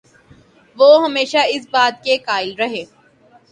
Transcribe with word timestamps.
وہ 0.77 0.89
ہمیشہ 1.05 1.37
اس 1.49 1.67
بات 1.71 2.03
کے 2.03 2.17
قائل 2.17 2.53
رہے 2.55 2.83